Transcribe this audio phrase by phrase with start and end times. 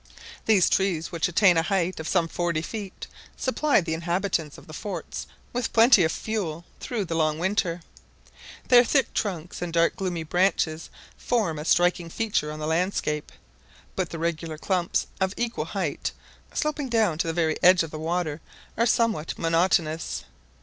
[0.47, 3.05] These trees, which attain a height of some forty feet,
[3.37, 7.81] supply the inhabitants of the forts with plenty of fuel through the long winter.
[8.69, 13.31] Their thick trunks and dark gloomy branches form a striking feature of the landscape;
[13.95, 16.11] but the regular clumps of equal height,
[16.51, 18.41] sloping down to the very edge of the water,
[18.75, 20.23] are somewhat monotonous.